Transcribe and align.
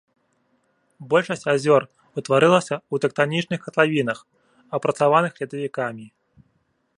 Большасць 1.11 1.43
азёр 1.53 1.81
утварылася 2.21 2.75
ў 2.77 2.95
тэктанічных 3.03 3.59
катлавінах, 3.67 4.19
апрацаваных 4.79 5.33
ледавікамі. 5.43 6.05